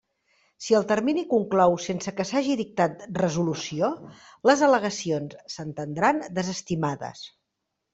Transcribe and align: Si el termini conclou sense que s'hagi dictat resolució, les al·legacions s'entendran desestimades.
Si 0.67 0.77
el 0.77 0.87
termini 0.91 1.23
conclou 1.33 1.77
sense 1.83 2.15
que 2.21 2.25
s'hagi 2.31 2.57
dictat 2.63 3.05
resolució, 3.21 3.93
les 4.51 4.67
al·legacions 4.71 5.41
s'entendran 5.59 6.29
desestimades. 6.43 7.29